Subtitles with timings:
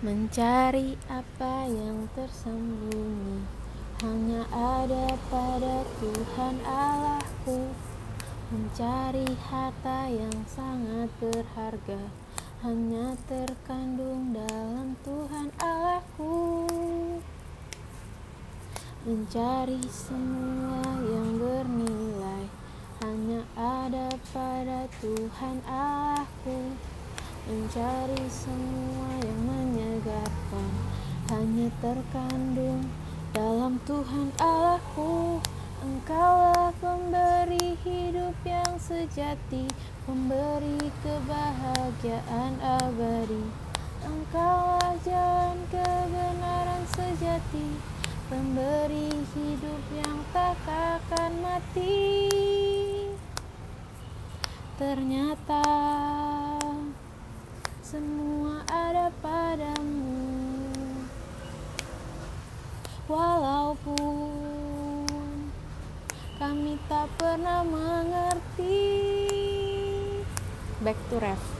[0.00, 3.44] Mencari apa yang tersembunyi
[4.00, 7.68] hanya ada pada Tuhan Allahku.
[8.48, 12.00] Mencari harta yang sangat berharga
[12.64, 16.64] hanya terkandung dalam Tuhan Allahku.
[19.04, 22.48] Mencari semua yang bernilai
[23.04, 26.72] hanya ada pada Tuhan Allahku.
[27.44, 29.40] Mencari semua yang
[31.28, 32.88] hanya terkandung
[33.36, 35.44] dalam Tuhan Allahku.
[35.80, 39.64] Engkaulah pemberi hidup yang sejati,
[40.04, 43.44] pemberi kebahagiaan abadi.
[44.04, 47.80] Engkaulah jalan kebenaran sejati,
[48.28, 52.28] pemberi hidup yang tak akan mati.
[54.80, 55.64] Ternyata
[57.90, 60.22] semua ada padamu.
[63.10, 64.30] Walaupun
[66.38, 68.86] kami tak pernah mengerti.
[70.86, 71.59] Back to ref.